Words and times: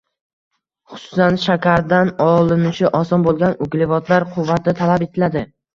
xususan 0.93 1.37
shakardan 1.43 2.13
olinishi 2.27 2.91
oson 3.03 3.29
bo‘lgan 3.29 3.57
uglevodlar 3.69 4.31
quvvati 4.35 4.79
talab 4.83 5.09
etiladi. 5.11 5.51